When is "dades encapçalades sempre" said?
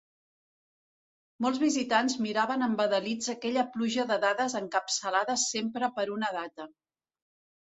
4.25-5.91